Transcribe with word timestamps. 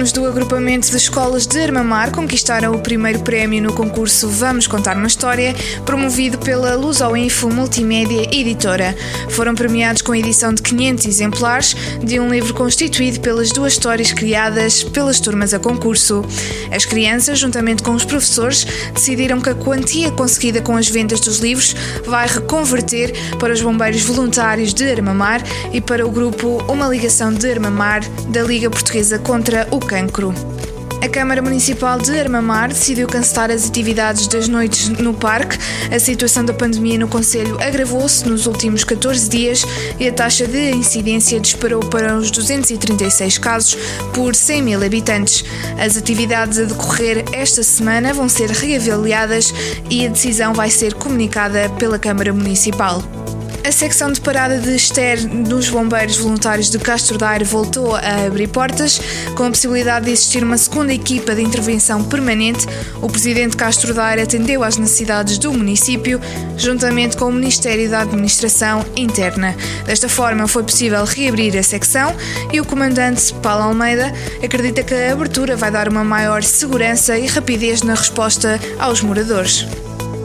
Os 0.00 0.12
alunos 0.12 0.12
do 0.12 0.26
agrupamento 0.26 0.90
de 0.90 0.96
escolas 0.96 1.46
de 1.46 1.60
Armamar 1.60 2.10
conquistaram 2.10 2.72
o 2.72 2.78
primeiro 2.78 3.18
prémio 3.20 3.62
no 3.62 3.74
concurso 3.74 4.30
Vamos 4.30 4.66
Contar 4.66 4.96
uma 4.96 5.06
História, 5.06 5.54
promovido 5.84 6.38
pela 6.38 6.74
Lusoinfo 6.74 7.50
Multimédia 7.50 8.34
Editora. 8.34 8.96
Foram 9.28 9.54
premiados 9.54 10.00
com 10.00 10.12
a 10.12 10.18
edição 10.18 10.54
de 10.54 10.62
500 10.62 11.04
exemplares 11.04 11.76
de 12.02 12.18
um 12.18 12.30
livro 12.30 12.54
constituído 12.54 13.20
pelas 13.20 13.52
duas 13.52 13.74
histórias 13.74 14.10
criadas 14.10 14.82
pelas 14.82 15.20
turmas 15.20 15.52
a 15.52 15.58
concurso. 15.58 16.24
As 16.74 16.86
crianças, 16.86 17.38
juntamente 17.38 17.82
com 17.82 17.92
os 17.92 18.04
professores, 18.04 18.66
decidiram 18.94 19.38
que 19.38 19.50
a 19.50 19.54
quantia 19.54 20.10
conseguida 20.12 20.62
com 20.62 20.78
as 20.78 20.88
vendas 20.88 21.20
dos 21.20 21.40
livros 21.40 21.74
vai 22.06 22.26
reconverter 22.26 23.12
para 23.38 23.52
os 23.52 23.60
bombeiros 23.60 24.00
voluntários 24.00 24.72
de 24.72 24.90
Armamar 24.90 25.42
e 25.74 25.80
para 25.80 26.06
o 26.06 26.10
grupo 26.10 26.64
Uma 26.68 26.88
Ligação 26.88 27.34
de 27.34 27.50
Armamar 27.50 28.00
da 28.28 28.42
Liga 28.42 28.70
Portuguesa 28.70 29.18
contra 29.18 29.68
o 29.70 29.89
cancro. 29.90 30.32
A 31.02 31.08
Câmara 31.08 31.42
Municipal 31.42 31.98
de 31.98 32.16
Armamar 32.16 32.68
decidiu 32.68 33.08
cancelar 33.08 33.50
as 33.50 33.68
atividades 33.68 34.28
das 34.28 34.46
noites 34.46 34.88
no 34.88 35.12
parque. 35.12 35.58
A 35.92 35.98
situação 35.98 36.44
da 36.44 36.52
pandemia 36.52 36.96
no 36.96 37.08
Conselho 37.08 37.60
agravou-se 37.60 38.28
nos 38.28 38.46
últimos 38.46 38.84
14 38.84 39.28
dias 39.28 39.64
e 39.98 40.06
a 40.06 40.12
taxa 40.12 40.46
de 40.46 40.70
incidência 40.70 41.40
disparou 41.40 41.80
para 41.80 42.16
os 42.16 42.30
236 42.30 43.38
casos 43.38 43.76
por 44.14 44.36
100 44.36 44.62
mil 44.62 44.84
habitantes. 44.84 45.44
As 45.76 45.96
atividades 45.96 46.56
a 46.60 46.64
decorrer 46.64 47.24
esta 47.32 47.64
semana 47.64 48.14
vão 48.14 48.28
ser 48.28 48.50
reavaliadas 48.50 49.52
e 49.90 50.06
a 50.06 50.08
decisão 50.08 50.54
vai 50.54 50.70
ser 50.70 50.94
comunicada 50.94 51.68
pela 51.70 51.98
Câmara 51.98 52.32
Municipal. 52.32 53.02
A 53.70 53.72
secção 53.72 54.10
de 54.10 54.20
parada 54.20 54.58
de 54.58 54.74
Ester 54.74 55.28
dos 55.28 55.70
Bombeiros 55.70 56.16
Voluntários 56.16 56.68
de 56.70 56.76
Castro 56.76 57.16
Daire 57.16 57.44
voltou 57.44 57.94
a 57.94 58.26
abrir 58.26 58.48
portas, 58.48 59.00
com 59.36 59.44
a 59.44 59.48
possibilidade 59.48 60.06
de 60.06 60.10
existir 60.10 60.42
uma 60.42 60.58
segunda 60.58 60.92
equipa 60.92 61.36
de 61.36 61.42
intervenção 61.42 62.02
permanente. 62.02 62.66
O 63.00 63.08
presidente 63.08 63.56
Castro 63.56 63.94
Daire 63.94 64.22
atendeu 64.22 64.64
às 64.64 64.76
necessidades 64.76 65.38
do 65.38 65.52
município, 65.52 66.20
juntamente 66.56 67.16
com 67.16 67.26
o 67.26 67.32
Ministério 67.32 67.88
da 67.88 68.00
Administração 68.00 68.84
Interna. 68.96 69.54
Desta 69.86 70.08
forma, 70.08 70.48
foi 70.48 70.64
possível 70.64 71.04
reabrir 71.04 71.56
a 71.56 71.62
secção 71.62 72.12
e 72.52 72.60
o 72.60 72.64
comandante 72.64 73.32
Paulo 73.34 73.66
Almeida 73.66 74.12
acredita 74.42 74.82
que 74.82 74.94
a 74.94 75.12
abertura 75.12 75.54
vai 75.54 75.70
dar 75.70 75.88
uma 75.88 76.02
maior 76.02 76.42
segurança 76.42 77.16
e 77.16 77.28
rapidez 77.28 77.82
na 77.82 77.94
resposta 77.94 78.58
aos 78.80 79.00
moradores. 79.00 79.64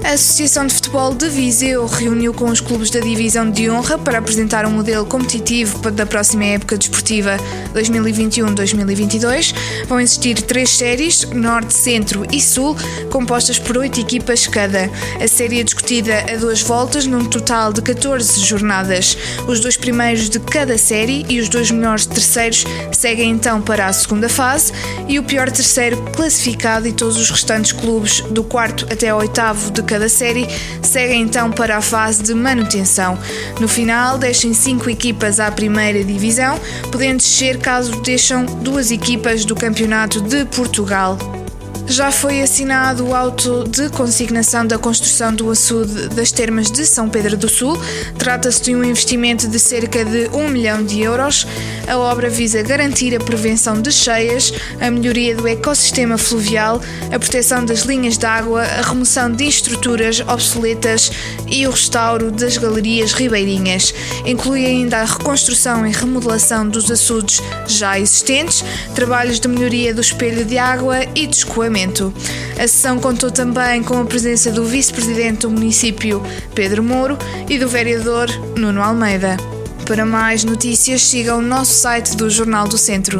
A 0.06 0.14
Associação 0.14 0.68
de 0.68 0.74
Futebol 0.76 1.16
de 1.16 1.28
Viseu 1.28 1.88
reuniu 1.88 2.32
com 2.32 2.46
os 2.46 2.62
clubes 2.62 2.92
da 2.92 3.00
Divisão 3.00 3.50
de 3.50 3.68
Honra 3.72 3.98
para 3.98 4.20
apresentar 4.20 4.64
um 4.64 4.70
modelo 4.70 5.04
competitivo 5.04 5.90
da 5.90 6.06
próxima 6.06 6.46
época 6.46 6.78
desportiva 6.78 7.38
2021-2022. 7.74 9.56
Vão 9.88 10.00
existir 10.00 10.40
três 10.44 10.70
séries, 10.70 11.26
Norte, 11.32 11.74
Centro 11.74 12.24
e 12.32 12.40
Sul, 12.40 12.78
compostas 13.12 13.58
por 13.58 13.78
oito 13.78 14.00
equipas 14.00 14.46
cada. 14.46 14.92
A 15.20 15.28
série 15.28 15.60
é 15.60 15.64
discutida 15.64 16.24
a 16.32 16.38
duas 16.38 16.62
voltas, 16.62 17.08
num 17.08 17.26
total 17.26 17.74
de 17.74 17.82
14 17.82 18.40
jornadas. 18.42 19.18
Os 19.48 19.60
dois 19.60 19.76
primeiros 19.76 20.30
de 20.30 20.40
cada 20.40 20.78
série 20.78 21.26
e 21.28 21.40
os 21.40 21.50
dois 21.50 21.72
melhores 21.72 22.06
terceiros 22.06 22.64
seguem 22.92 23.32
então 23.32 23.60
para 23.60 23.88
a 23.88 23.94
segunda 23.94 24.30
fase 24.30 24.72
e 25.08 25.18
o 25.18 25.24
pior 25.24 25.50
terceiro 25.50 25.98
classificado 26.16 26.88
e 26.88 26.94
todos 26.94 27.18
os 27.18 27.32
restantes 27.32 27.72
clubes 27.72 28.22
do 28.22 28.44
quarto 28.44 28.86
até 28.92 29.10
ao 29.10 29.20
oitavo 29.20 29.72
de 29.72 29.82
cada 29.82 29.95
cada 29.96 30.10
série 30.10 30.46
seguem 30.82 31.22
então 31.22 31.50
para 31.50 31.78
a 31.78 31.82
fase 31.82 32.22
de 32.22 32.34
manutenção. 32.34 33.18
No 33.62 33.68
final, 33.68 34.18
deixem 34.18 34.54
cinco 34.54 34.90
equipas 34.90 35.40
à 35.40 35.50
primeira 35.50 36.04
divisão, 36.04 36.60
podendo 36.92 37.20
descer 37.20 37.60
caso 37.60 38.02
deixam 38.02 38.46
duas 38.46 38.92
equipas 38.92 39.46
do 39.46 39.56
Campeonato 39.56 40.20
de 40.20 40.44
Portugal. 40.48 41.18
Já 41.88 42.12
foi 42.12 42.42
assinado 42.42 43.06
o 43.06 43.16
auto 43.16 43.64
de 43.64 43.90
consignação 43.90 44.66
da 44.66 44.78
construção 44.78 45.34
do 45.34 45.50
açude 45.50 46.10
das 46.10 46.32
termas 46.32 46.70
de 46.70 46.86
São 46.86 47.08
Pedro 47.08 47.38
do 47.38 47.48
Sul. 47.48 47.80
Trata-se 48.18 48.64
de 48.64 48.76
um 48.76 48.84
investimento 48.84 49.48
de 49.48 49.60
cerca 49.60 50.04
de 50.04 50.28
1 50.34 50.50
milhão 50.50 50.84
de 50.84 51.02
euros. 51.02 51.48
A 51.88 51.98
obra 51.98 52.30
visa 52.30 52.62
garantir 52.64 53.16
a 53.16 53.20
prevenção 53.20 53.82
de 53.82 53.92
cheias, 53.92 54.52
a 54.82 54.90
melhoria 54.90 55.36
do 55.36 55.48
ecossistema 55.48 56.18
fluvial, 56.18 56.82
a 57.12 57.20
proteção 57.20 57.64
das 57.64 57.82
linhas 57.82 58.18
de 58.18 58.26
água, 58.26 58.64
a 58.64 58.82
remoção 58.82 59.32
de 59.32 59.48
estruturas 59.48 60.20
obsoletas 60.22 61.12
e 61.48 61.68
o 61.68 61.72
restauro 61.72 62.32
das 62.32 62.58
galerias 62.58 63.14
ribeirinhas. 63.14 63.94
Inclui 64.26 64.66
ainda 64.66 64.98
a 64.98 65.06
reconstrução 65.06 65.86
e 65.86 65.92
remodelação 65.92 66.68
dos 66.68 66.90
açudes 66.90 67.42
já 67.68 68.00
existentes, 68.00 68.64
trabalhos 68.96 69.40
de 69.40 69.48
melhoria 69.48 69.94
do 69.94 70.02
espelho 70.02 70.44
de 70.44 70.58
água 70.58 71.04
e 71.14 71.28
de 71.28 71.36
escoamento. 71.36 72.14
A 72.58 72.68
sessão 72.68 73.00
contou 73.00 73.30
também 73.30 73.84
com 73.84 74.00
a 74.00 74.06
presença 74.06 74.52
do 74.52 74.66
vice-presidente 74.66 75.42
do 75.42 75.52
município, 75.52 76.24
Pedro 76.54 76.82
Mouro, 76.82 77.18
e 77.50 77.60
do 77.60 77.68
vereador 77.68 78.28
Nuno 78.58 78.82
Almeida. 78.82 79.55
Para 79.86 80.04
mais 80.04 80.44
notícias, 80.44 81.04
siga 81.04 81.36
o 81.36 81.42
nosso 81.42 81.74
site 81.74 82.16
do 82.18 82.28
Jornal 82.28 82.68
do 82.68 82.76
Centro. 82.76 83.20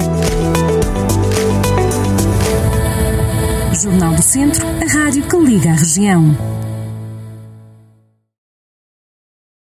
Jornal 3.82 4.16
do 4.16 4.24
Centro, 4.24 4.66
a 4.66 4.92
rádio 4.92 5.28
que 5.28 5.38
liga 5.38 5.70
a 5.70 5.76
região. 5.76 6.55